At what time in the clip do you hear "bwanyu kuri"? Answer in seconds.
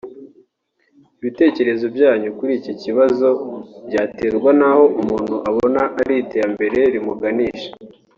1.95-2.51